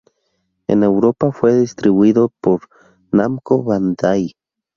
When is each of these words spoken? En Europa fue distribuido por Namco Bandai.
En 0.67 0.81
Europa 0.81 1.31
fue 1.31 1.55
distribuido 1.59 2.33
por 2.41 2.61
Namco 3.11 3.61
Bandai. 3.63 4.33